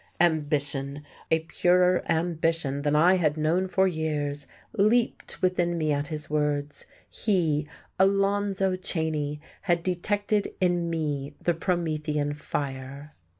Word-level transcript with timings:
Ambition 0.19 1.05
a 1.29 1.41
purer 1.41 2.01
ambition 2.09 2.81
than 2.81 2.95
I 2.95 3.17
had 3.17 3.37
known 3.37 3.67
for 3.67 3.87
years 3.87 4.47
leaped 4.73 5.39
within 5.43 5.77
me 5.77 5.93
at 5.93 6.07
his 6.07 6.27
words. 6.27 6.87
He, 7.07 7.67
Alonzo 7.99 8.75
Cheyne, 8.77 9.39
had 9.61 9.83
detected 9.83 10.55
in 10.59 10.89
me 10.89 11.35
the 11.39 11.53
Promethean 11.53 12.33
fire! 12.33 13.13